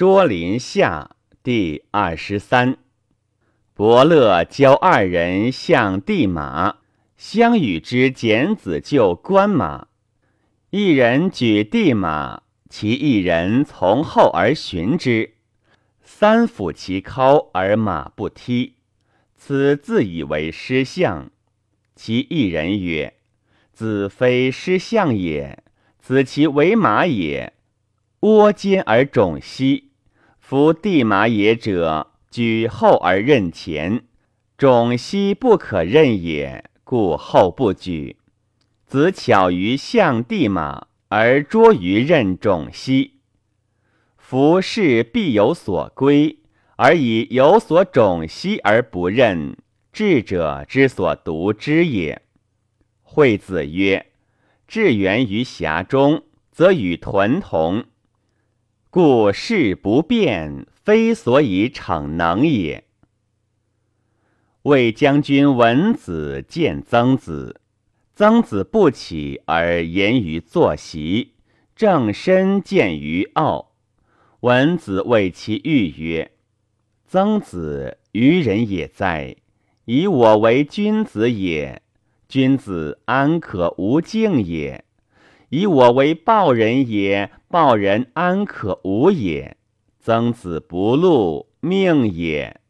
[0.00, 1.10] 说林下
[1.42, 2.78] 第二十三。
[3.74, 6.78] 伯乐教二人向地马，
[7.18, 9.88] 相与之简子就关马。
[10.70, 15.34] 一人举地马，其一人从后而寻之。
[16.02, 18.76] 三抚其尻而马不踢，
[19.36, 21.30] 此自以为失相。
[21.94, 23.12] 其一人曰
[23.74, 25.62] ：“子非失相也，
[25.98, 27.52] 子其为马也。”
[28.20, 29.89] 窝尖而肿兮，
[30.50, 34.02] 夫地马也者，举后而任前，
[34.58, 38.16] 踵兮不可任也，故后不举。
[38.84, 43.20] 子巧于象地马，而拙于任踵兮。
[44.18, 46.40] 夫事必有所归，
[46.74, 49.56] 而以有所踵兮而不任，
[49.92, 52.22] 智者之所独之也。
[53.02, 54.06] 惠子曰
[54.66, 57.84] ：“志源于峡中，则与豚同。”
[58.92, 62.82] 故事不变，非所以逞能也。
[64.62, 67.60] 魏将军文子见曾子，
[68.16, 71.34] 曾子不起而言于坐席，
[71.76, 73.76] 正身见于傲。
[74.40, 76.32] 文子谓其欲曰
[77.06, 79.36] ：“曾子愚人也哉！
[79.84, 81.80] 以我为君子也，
[82.28, 84.84] 君子安可无敬也？”
[85.50, 89.56] 以我为报人也，报人安可无也？
[89.98, 92.60] 曾子不禄，命也。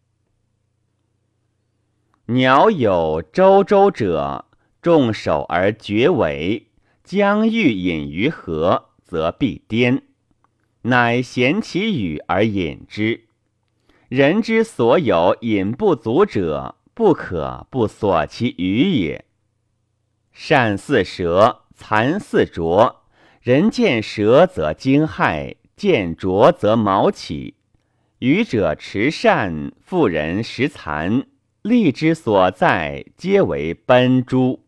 [2.26, 4.46] 鸟有周周者，
[4.80, 6.68] 众守而绝尾，
[7.04, 10.02] 将欲饮于河，则必颠，
[10.82, 13.24] 乃衔其羽而饮之。
[14.08, 19.26] 人之所有饮不足者，不可不索其羽也。
[20.32, 21.58] 善似蛇。
[21.80, 23.04] 蚕似浊，
[23.40, 27.54] 人见蛇则惊骇，见浊则毛起。
[28.18, 31.26] 愚者持善，妇人食残，
[31.62, 34.60] 利之所在，皆为奔诛。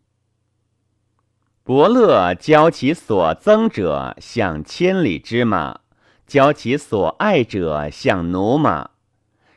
[1.62, 5.80] 伯乐教其所憎者向千里之马，
[6.26, 8.92] 教其所爱者向驽马。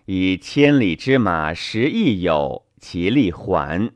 [0.08, 3.92] 以千里之马食亦有，其力缓；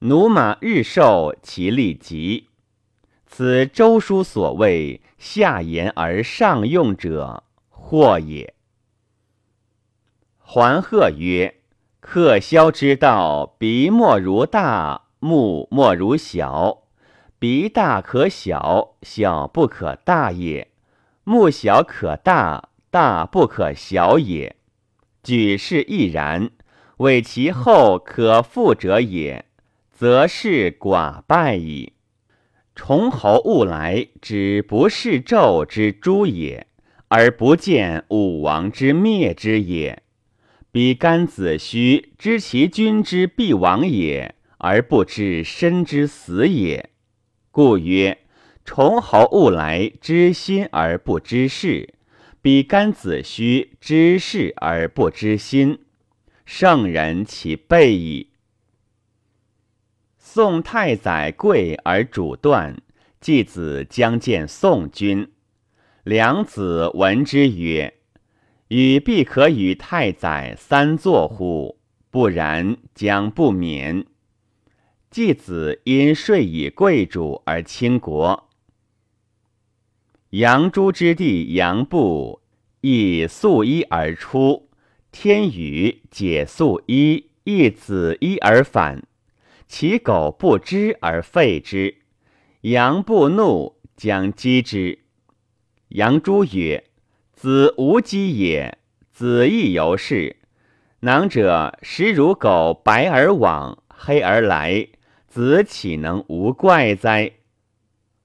[0.00, 2.48] 驽马日瘦，其力急。
[3.26, 8.54] 此周书所谓下言而上用者，或也。
[10.38, 11.62] 桓鹤曰
[12.00, 16.82] ：“克萧之道，鼻莫如大，目莫如小。
[17.38, 20.68] 鼻大可小，小不可大也；
[21.24, 24.56] 目小可大，大不可小也。
[25.22, 26.50] 举世亦然，
[26.98, 29.46] 为其后可复者也，
[29.90, 31.93] 则是寡败矣。”
[32.74, 36.66] 崇侯勿来，指不是纣之诛也，
[37.06, 39.98] 而不见武王之灭之也；
[40.72, 46.90] 比干子虚知其君之必亡也，而不知身之死也。
[47.52, 48.18] 故曰：
[48.64, 51.94] 崇侯勿来，知心而不知事；
[52.42, 55.78] 比干子虚知事而不知心。
[56.44, 58.30] 圣人其备矣。
[60.34, 62.82] 宋太宰贵而主断，
[63.20, 65.30] 季子将见宋君。
[66.02, 67.94] 良子闻之曰
[68.66, 71.78] ：“予必可与太宰三坐乎？
[72.10, 74.06] 不然，将不免。”
[75.08, 78.50] 季子因睡以贵主而倾国。
[80.30, 82.40] 杨朱之弟杨布
[82.80, 84.68] 亦素衣而出，
[85.12, 89.04] 天宇解素衣，亦子衣而返。
[89.66, 91.96] 其狗不知而废之，
[92.60, 95.00] 羊不怒，将击之。
[95.88, 96.84] 杨朱曰
[97.32, 98.78] ：“子无鸡也，
[99.10, 100.36] 子亦犹是。
[101.00, 104.88] 囊者食如狗，白而往，黑而来，
[105.26, 107.32] 子岂能无怪哉？”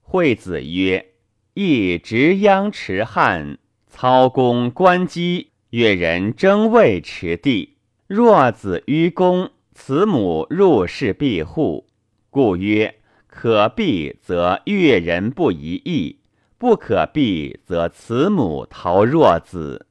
[0.02, 1.14] 惠子曰
[1.54, 3.58] ：“亦执央持汉，
[3.88, 7.78] 操弓观机，越人争位持地。
[8.08, 11.88] 若子於公。”慈母入室必护，
[12.30, 16.20] 故曰：可避则悦人不疑义，
[16.58, 19.88] 不可避则慈母逃若子。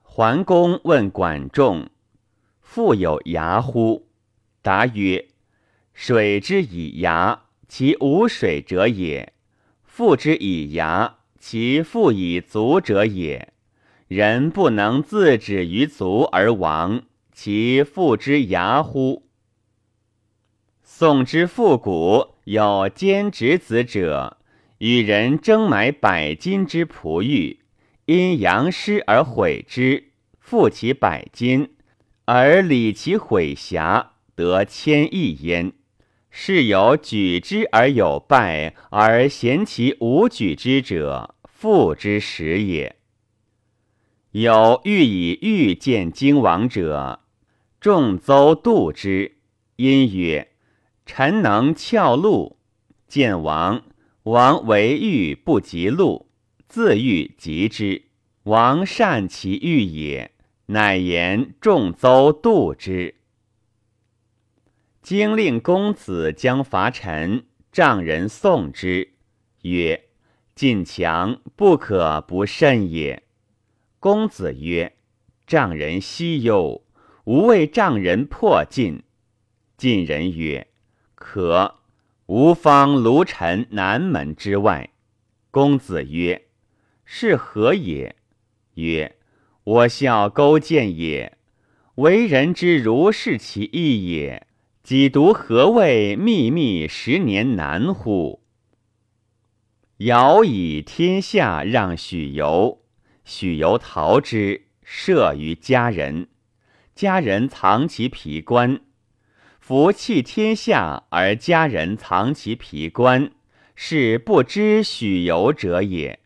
[0.00, 1.90] 桓公问管仲
[2.62, 4.06] ：“复有涯乎？”
[4.62, 5.26] 答曰
[5.92, 9.32] ：“水之以涯，其无水者也；
[9.82, 13.52] 复之以涯，其复以足者也。
[14.06, 17.02] 人不能自止于足而亡。”
[17.40, 19.28] 其父之牙乎？
[20.82, 24.38] 宋之复古有兼职子者，
[24.78, 27.60] 与人争买百金之璞玉，
[28.06, 31.76] 因阳师而毁之，复其百金，
[32.24, 35.72] 而理其毁瑕，得千亿焉。
[36.30, 42.96] 是有举之而有败，而嫌其无举之者，复之始也。
[44.32, 47.20] 有欲以欲见荆王者，
[47.80, 49.36] 众邹度之，
[49.76, 50.50] 因曰
[51.06, 52.56] ：“臣能翘鹿，
[53.06, 53.84] 见王。
[54.24, 56.28] 王为欲不及鹿，
[56.68, 58.02] 自欲及之。
[58.42, 60.32] 王善其欲也，
[60.66, 63.14] 乃言众邹度之。”
[65.00, 69.12] 经令公子将伐陈，丈人送之，
[69.62, 70.08] 曰
[70.56, 73.22] ：“进强不可不慎也。”
[74.00, 74.96] 公子曰
[75.46, 76.82] ：“丈人息忧，
[77.28, 79.02] 吾为丈人破晋。”
[79.76, 80.66] 晋人曰
[81.14, 81.74] ：“可。”
[82.24, 84.88] 吾方卢陈南门之外。
[85.50, 86.46] 公子曰
[87.04, 88.16] ：“是何也？”
[88.76, 89.16] 曰
[89.62, 91.36] ：“我笑勾践也。
[91.96, 94.46] 为人之如是其意也。
[94.82, 98.42] 己独何谓秘密十年难乎？”
[99.98, 102.80] 尧以天下让许由。
[103.26, 106.28] 许由逃之，射于家人。
[106.98, 108.80] 家人藏其皮冠。
[109.60, 113.30] 夫弃天下而家人藏其皮冠，
[113.76, 116.18] 是不知许由者也。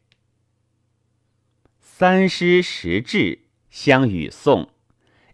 [1.79, 4.71] 三师时至，相与宋。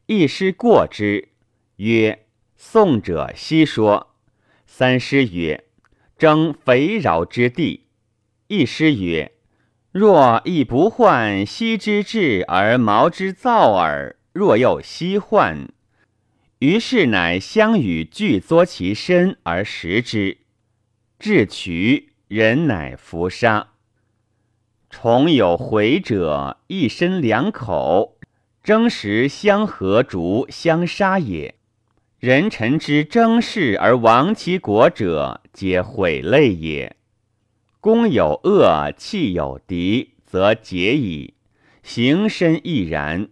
[0.06, 1.28] 一师过之，
[1.76, 2.26] 曰
[2.58, 4.16] ：“宋者悉说。”
[4.66, 5.66] 三师曰
[6.18, 7.86] ：“征肥饶之地。”
[8.48, 9.30] 一师曰。
[9.92, 15.68] 若亦不患昔之志而毛之燥耳，若又息患，
[16.58, 20.38] 于是乃相与俱作其身而食之，
[21.18, 23.68] 至渠人乃伏杀。
[24.90, 28.18] 虫有回者，一身两口，
[28.62, 31.56] 争食相合逐相杀也。
[32.18, 36.96] 人臣之争事而亡其国者，皆毁类也。
[37.80, 41.34] 公有恶，气有敌，则结矣；
[41.82, 43.28] 行身亦然。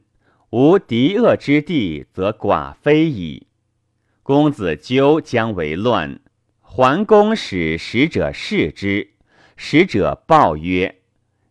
[0.58, 3.46] 无敌恶之地，则寡非矣。
[4.22, 6.18] 公子纠将为乱，
[6.62, 9.10] 桓公使使者视之，
[9.58, 11.02] 使者报曰：“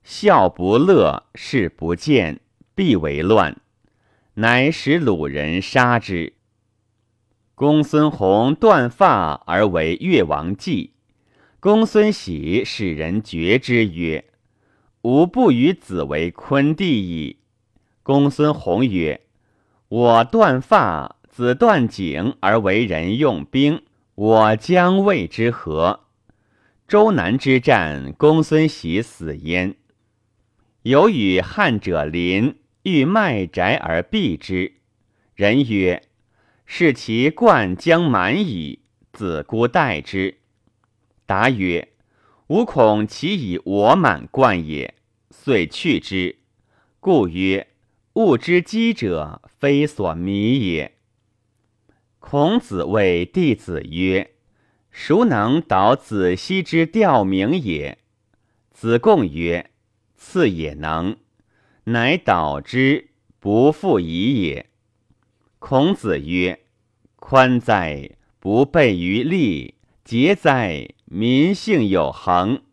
[0.04, 2.40] 孝不乐，事不见，
[2.74, 3.56] 必为乱。”
[4.34, 6.34] 乃使鲁人杀之。
[7.54, 10.94] 公孙弘断发而为越王祭。
[11.60, 14.26] 公孙喜使人绝之曰
[15.04, 17.38] ：“吾不与子为昆弟矣。”
[18.06, 19.22] 公孙弘曰
[19.90, 23.82] ：“我断发，子断颈而为人用兵，
[24.14, 26.02] 我将谓之何？”
[26.88, 29.76] 周南之战，公孙喜死焉。
[30.84, 34.74] 有与汉者邻，欲卖宅而避之。
[35.34, 36.04] 人曰
[36.68, 38.82] ：“是其冠将满矣。”
[39.14, 40.38] 子姑待之。
[41.26, 41.88] 答曰
[42.50, 44.94] ：“吾恐其以我满冠也，
[45.32, 46.38] 遂去之。
[47.00, 47.66] 故曰：
[48.16, 50.98] 物之积者，非所迷也。”
[52.20, 54.32] 孔子谓弟子曰
[54.92, 58.00] ：“孰能导子奚之调名也？”
[58.74, 59.70] 子贡曰
[60.18, 61.18] ：“赐也能。”
[61.86, 64.70] 乃导之，不复疑也。
[65.60, 66.62] 孔子曰
[67.18, 69.76] ：“宽哉，不备于利！
[70.04, 72.64] 节哉！”民性有恒，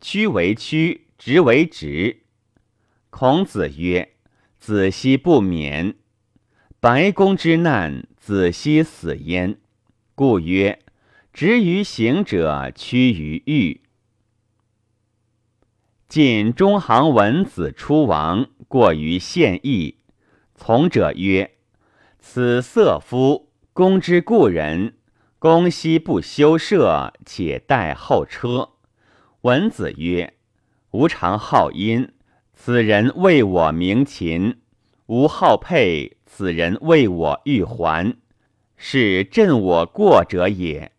[0.00, 2.22] 曲为曲，直为直。
[3.10, 4.13] 孔子曰
[4.66, 5.96] ：“子兮不免。
[6.80, 9.58] 白公之难，子兮死焉。
[10.14, 10.78] 故曰：
[11.34, 13.82] 执于行者，屈于欲。”
[16.08, 19.98] 晋中行文子出王，过于献邑。
[20.54, 21.58] 从者曰
[22.18, 24.94] ：“此色夫，公之故人。”
[25.38, 28.70] 公兮不修舍，且待后车。
[29.42, 30.32] 文子曰
[30.92, 32.13] ：“吾常好音，
[32.56, 34.54] 此人为我鸣琴；
[35.06, 38.16] 吾好佩，此人为我玉环。
[38.76, 40.92] 是朕我过者也，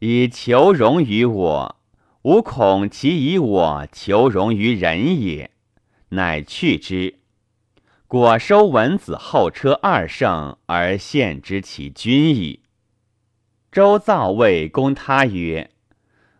[0.00, 1.76] 以求荣于我。
[2.22, 5.50] 吾恐其以我求荣于人也，
[6.10, 7.20] 乃去之。
[8.06, 12.60] 果收文子后车二乘，而献之其君矣。”
[13.70, 15.70] 周造谓公他曰：“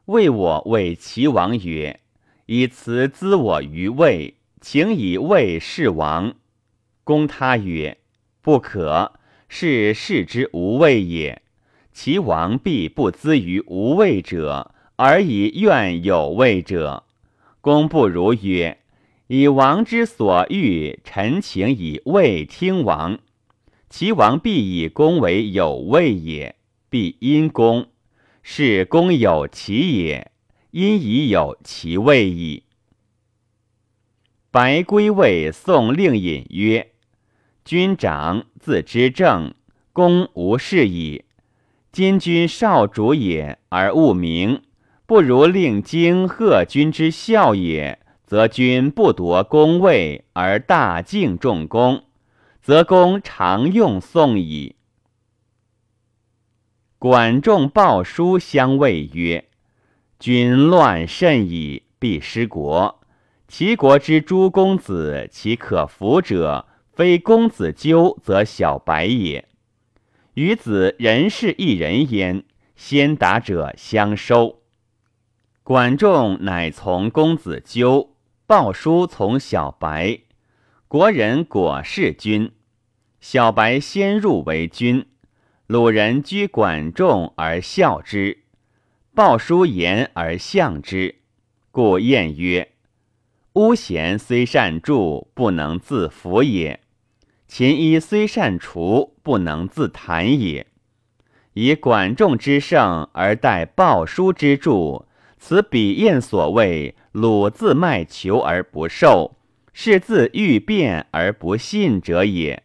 [0.06, 2.00] 为我为齐王曰
[2.46, 6.36] ：‘以辞资我于魏，请以魏弑王。’
[7.04, 7.98] 公他曰
[8.40, 9.12] ：‘不可，
[9.46, 11.42] 是世之无畏也。
[11.92, 17.04] 齐王必不资于无畏者，而以愿有畏者。
[17.60, 18.78] 公不如曰
[19.28, 23.18] ：‘以王之所欲，臣请以位听王。
[23.90, 26.56] 其王必以公为有位也，
[26.88, 27.88] 必因公。
[28.42, 30.30] 是公有其也，
[30.70, 32.62] 因已有其位矣。
[34.54, 36.92] 白圭谓宋令尹曰
[37.66, 39.52] ：“君长自知政，
[39.92, 41.24] 公无事矣。
[41.90, 44.62] 今君少主也，而务名，
[45.06, 47.98] 不如令京贺君之孝也。
[48.24, 52.04] 则君不夺公位，而大敬重公，
[52.62, 54.76] 则公常用宋矣。”
[57.00, 59.48] 管仲鲍叔相谓曰
[60.20, 63.00] ：“君乱甚矣，必失国。”
[63.46, 69.48] 齐国之诸公子，其可服者，非公子纠，则小白也。
[70.34, 74.62] 与子人是一人焉，先达者相收。
[75.62, 80.20] 管仲乃从公子纠，鲍叔从小白。
[80.88, 82.50] 国人果是君，
[83.20, 85.06] 小白先入为君。
[85.66, 88.44] 鲁人居管仲而笑之，
[89.14, 91.20] 鲍叔言而相之，
[91.70, 92.73] 故谚曰。
[93.54, 96.80] 巫贤虽善助，不能自服也；
[97.46, 100.66] 秦医虽善除，不能自弹也。
[101.52, 105.06] 以管仲之胜而待鲍叔之助，
[105.38, 109.36] 此比偃所谓“鲁自卖求而不受，
[109.72, 112.64] 是自欲辩而不信者也。”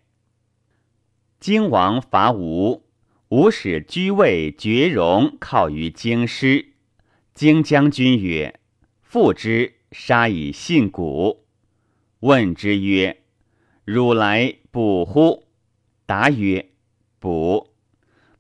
[1.40, 2.82] 荆王伐吴，
[3.28, 6.70] 吴使居位绝戎靠于京师。
[7.36, 8.60] 荆将军曰
[9.04, 11.46] ：“复之。”杀以信古，
[12.20, 13.24] 问之曰
[13.86, 15.46] ：“汝来卜乎？”
[16.06, 16.70] 答曰
[17.20, 17.74] ：“卜。”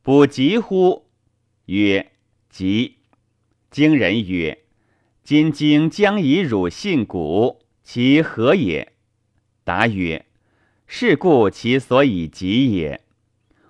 [0.03, 1.07] 卜吉乎？
[1.65, 2.11] 曰
[2.49, 2.97] ：“吉。”
[3.71, 4.63] 经人曰
[5.23, 8.93] ：“今经将以汝信古，其何也？”
[9.63, 10.25] 答曰
[10.87, 13.01] ：“是故其所以吉也。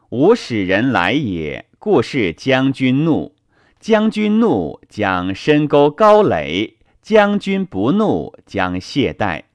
[0.09, 3.35] 吾使人来也，故是将军怒。
[3.79, 6.77] 将军怒，将深沟高垒。”
[7.09, 9.45] 将军不怒，将懈怠。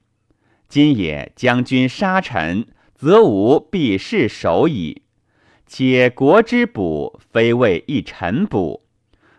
[0.69, 5.03] 今也将军杀臣，则吾必是守矣。
[5.65, 8.83] 且国之补，非为一臣补。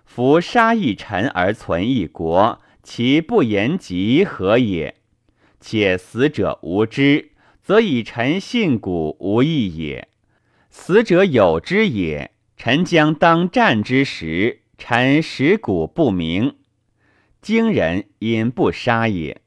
[0.06, 4.96] 夫杀一臣而存一国，其不言及何也？
[5.60, 7.32] 且死者无知，
[7.62, 10.08] 则以臣信古无益也。
[10.70, 16.56] 死者有之也，臣将当战之时，臣识古不明。
[17.46, 19.40] 荆人因不杀也。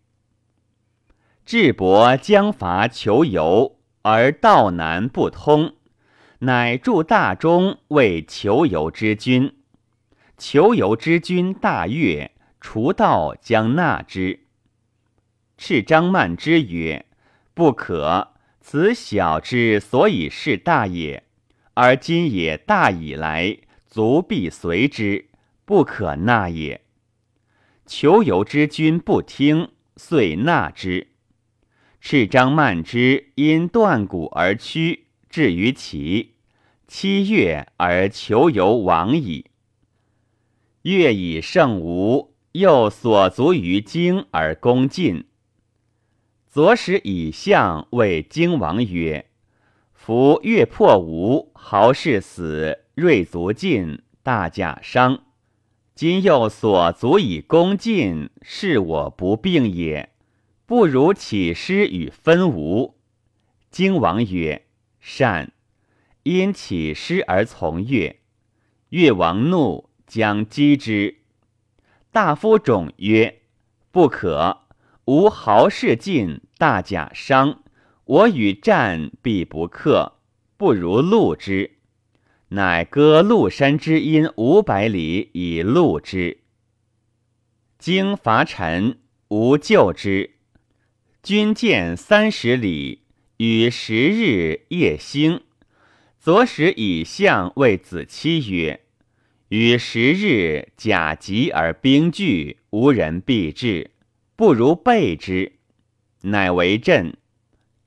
[1.44, 5.74] 智伯将伐求游，而道难不通，
[6.38, 9.52] 乃助大钟为求游之君。
[10.36, 14.46] 求游之君大悦，除道将纳之。
[15.56, 17.04] 赤张曼之曰
[17.52, 21.24] ：“不可，此小之所以是大也。
[21.74, 25.26] 而今也大以来，足必随之，
[25.64, 26.80] 不可纳也。”
[27.88, 31.08] 求游之君不听，遂纳之。
[32.02, 36.34] 赤张曼之因断骨而屈，至于齐。
[36.86, 39.46] 七月而求游亡矣。
[40.82, 45.24] 越以胜吴，又所足于荆而攻晋。
[46.46, 49.30] 左使以相谓荆王曰
[49.92, 55.22] ：“夫越破吴，豪士死，锐卒尽，大甲伤。”
[55.98, 60.10] 今又所足以攻晋，是我不病也。
[60.64, 62.94] 不如起师与分吴。
[63.72, 64.66] 荆王曰
[65.00, 65.50] ：“善。”
[66.22, 68.20] 因起师而从越。
[68.90, 71.16] 越王怒，将击之。
[72.12, 73.40] 大夫种曰
[73.90, 74.68] ：“不可。
[75.06, 77.64] 吾豪士尽，大甲伤，
[78.04, 80.12] 我与战必不克，
[80.56, 81.77] 不如戮之。”
[82.50, 86.38] 乃割鹿山之阴五百里以戮之。
[87.78, 90.30] 经伐陈，无救之。
[91.22, 93.02] 军见三十里，
[93.36, 95.42] 与十日夜兴。
[96.18, 98.80] 左使以相谓子期曰
[99.50, 103.90] ：“与十日甲急而兵聚，无人必至，
[104.34, 105.52] 不如备之。”
[106.22, 107.14] 乃为阵。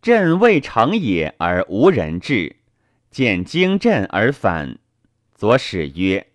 [0.01, 2.55] 阵未成也，而无人至。
[3.11, 4.79] 见经阵而反，
[5.35, 6.27] 左使曰：“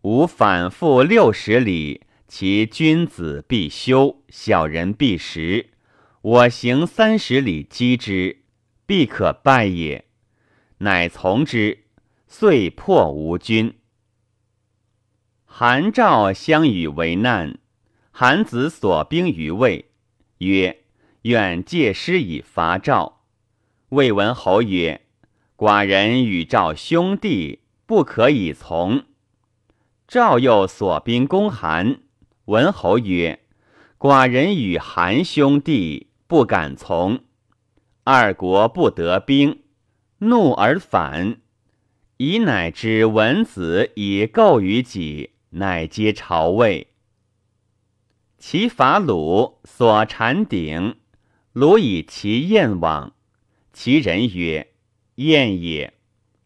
[0.00, 5.72] 吾反复六十里，其君子必休，小人必食。
[6.22, 8.44] 我行三十里击之，
[8.86, 10.06] 必可败也。”
[10.78, 11.84] 乃从之，
[12.26, 13.74] 遂破吴军。
[15.44, 17.58] 韩赵相与为难，
[18.10, 19.90] 韩子所兵于魏，
[20.38, 20.84] 曰
[21.22, 23.20] ：“愿借师以伐赵。
[23.90, 25.02] 魏文侯曰
[25.56, 29.04] ：“寡人与赵兄弟，不可以从。”
[30.06, 32.00] 赵又所兵攻韩，
[32.44, 33.40] 文侯曰
[33.98, 37.20] ：“寡人与韩兄弟，不敢从。”
[38.04, 39.62] 二国不得兵，
[40.18, 41.38] 怒而反。
[42.18, 46.88] 以乃知文子以构于己，乃皆朝魏。
[48.38, 50.96] 其伐鲁，所禅鼎，
[51.52, 53.14] 鲁以其燕往。
[53.72, 54.72] 其人曰
[55.16, 55.92] ：“燕也。”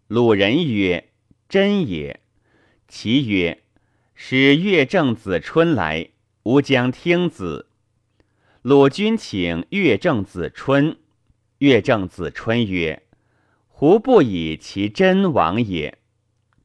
[0.09, 1.11] 鲁人曰
[1.49, 2.21] ：“真也。”
[2.89, 3.63] 其曰
[4.15, 6.11] ：“使乐正子春来，
[6.43, 7.69] 吾将听子。”
[8.63, 10.97] 鲁君请乐正子春。
[11.59, 13.03] 乐正子春曰
[13.69, 15.99] ：“胡不以其真往也？”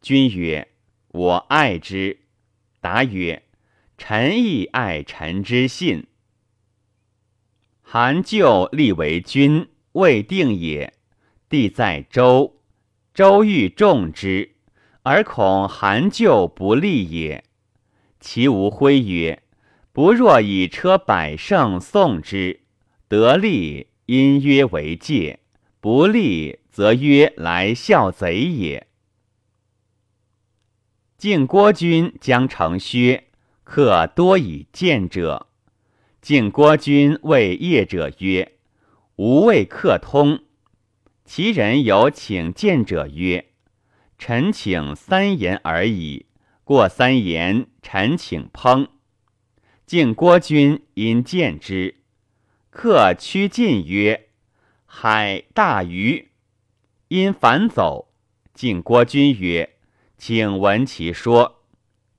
[0.02, 0.70] 君曰
[1.14, 2.20] ：“我爱之。”
[2.82, 3.44] 答曰
[3.98, 6.08] ：“臣亦爱臣之信。”
[7.82, 10.95] 韩就立为君，未定也。
[11.56, 12.58] 帝在周，
[13.14, 14.56] 周欲重之，
[15.04, 17.46] 而恐韩就不利也。
[18.20, 19.42] 其无徽曰
[19.94, 22.60] ：“不若以车百乘送之，
[23.08, 25.40] 得利。”因曰为戒，
[25.80, 28.86] 不利则曰来效贼也。
[31.18, 33.24] 晋国君将成薛，
[33.64, 35.48] 客多以见者。
[36.22, 38.58] 晋国君谓业者曰
[39.16, 40.42] ：“吾谓客通。”
[41.26, 43.48] 其人有请见者曰
[44.18, 46.28] ：“臣请三言而已，
[46.64, 48.88] 过三言，臣请烹。”
[49.88, 51.96] 晋国君因见之。
[52.70, 54.30] 客趋近曰
[54.86, 56.30] ：“海大鱼。”
[57.10, 58.14] 因反走。
[58.54, 59.78] 晋国君曰
[60.18, 61.64] ：“请闻其说。”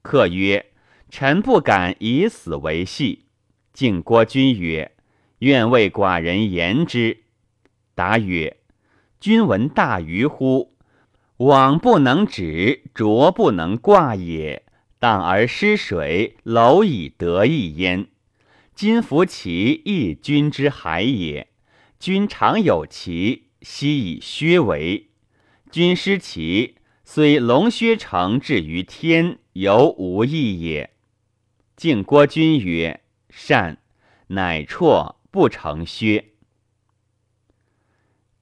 [0.03, 0.73] 客曰
[1.09, 3.27] ：“臣不敢以死为戏。”
[3.73, 4.93] 晋国君曰
[5.41, 7.25] ：“愿为寡人言之。”
[7.95, 8.57] 答曰
[9.27, 10.77] ：“君闻大鱼乎？
[11.39, 14.63] 网不能止，濯不能挂也。
[15.01, 18.07] 荡而失水，蝼蚁得一焉。”
[18.77, 21.49] 今服其亦君之海也。
[21.99, 25.09] 君常有其，悉以薛为。
[25.73, 30.91] 君失其，虽龙薛成至于天，犹无益也。
[31.75, 33.79] 晋郭君曰：“善。”
[34.31, 36.27] 乃辍，不成薛。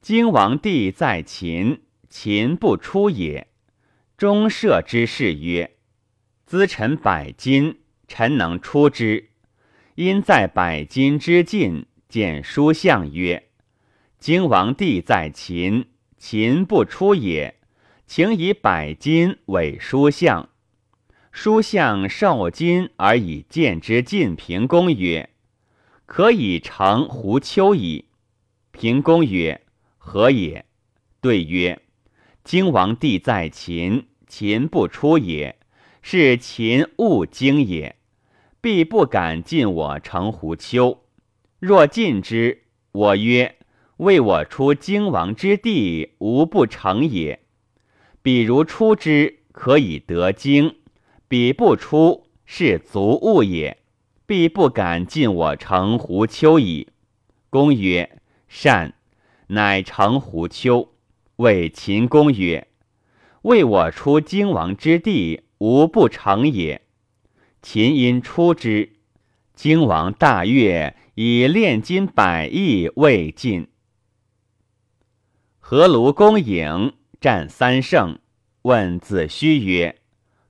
[0.05, 3.47] 荆王帝在秦，秦不出也。
[4.15, 5.77] 中射之士曰
[6.45, 9.29] ：“资臣百金，臣能出之。”
[9.95, 13.47] 因在百金之境，见书相曰
[14.21, 15.87] ：“荆王帝在秦，
[16.19, 17.55] 秦不出也，
[18.05, 20.49] 请以百金委书相。
[21.31, 24.03] 书相受金而以见之。
[24.03, 25.31] 晋平公曰
[26.05, 28.05] ：‘可以成胡丘矣。’
[28.71, 29.61] 平公曰
[30.05, 30.65] ：‘何也？’
[31.19, 31.81] 对曰
[32.45, 35.57] ：‘荆王帝在秦，秦不出也，
[36.03, 37.95] 是秦误荆也。’”
[38.61, 41.03] 必不敢进我城胡丘。
[41.59, 43.57] 若进之，我曰：
[43.97, 47.41] 为我出荆王之地，无不成也。
[48.23, 50.77] 比如出之，可以得荆；
[51.27, 53.77] 彼不出，是足物也。
[54.25, 56.87] 必不敢进我城胡丘矣。
[57.51, 58.94] 公曰：善。
[59.47, 60.93] 乃成胡丘。
[61.37, 62.67] 谓秦公曰：
[63.41, 66.81] 为我出荆王之地，无不成也。
[67.61, 68.93] 秦因出之，
[69.53, 73.67] 荆王大悦，以炼金百亿未尽。
[75.59, 78.19] 何卢公颖战三胜，
[78.61, 79.99] 问子虚曰：“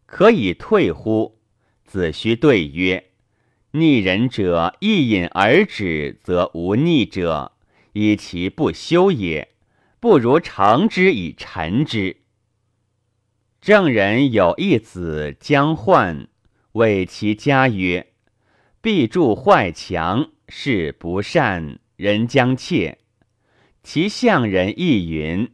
[0.06, 1.40] 可以退乎？”
[1.86, 3.12] 子虚对曰
[3.72, 7.54] ：“逆人者，一饮而止，则无逆者，
[7.96, 9.48] 以其不修也。
[10.02, 12.18] 不如成之以陈之。”
[13.60, 16.28] 郑人有一子将患。
[16.74, 18.12] 谓其家曰
[18.82, 23.00] ：“必筑坏墙，是不善，人将窃。”
[23.82, 25.52] 其相人亦云：“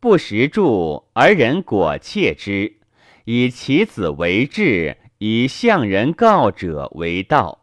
[0.00, 2.78] 不食助而人果窃之，
[3.24, 7.61] 以其子为质，以相人告者为道。”